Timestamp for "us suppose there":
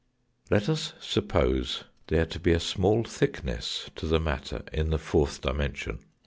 0.67-2.25